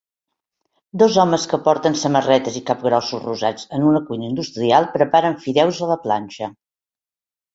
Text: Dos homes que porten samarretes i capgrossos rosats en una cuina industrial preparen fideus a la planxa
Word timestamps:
Dos 1.01 1.17
homes 1.23 1.43
que 1.51 1.59
porten 1.67 1.97
samarretes 2.03 2.55
i 2.61 2.63
capgrossos 2.69 3.21
rosats 3.27 3.67
en 3.79 3.85
una 3.89 4.01
cuina 4.09 4.27
industrial 4.29 4.89
preparen 4.97 5.39
fideus 5.45 5.83
a 5.85 5.91
la 5.91 5.99
planxa 6.07 6.49